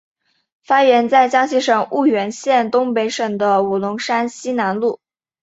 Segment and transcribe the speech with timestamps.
[0.63, 4.97] 发源在江西省婺源县东北部的五龙山西南麓。